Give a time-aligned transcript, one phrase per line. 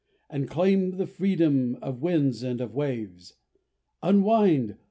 [0.31, 3.35] And claim the Freedom of winds and of waves:
[4.01, 4.77] Unwind!